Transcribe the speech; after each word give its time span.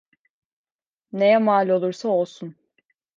Neye 1.11 1.37
mal 1.39 1.69
olursa 1.69 2.07
olsun. 2.09 2.55